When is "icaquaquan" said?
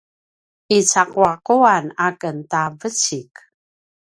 0.77-1.85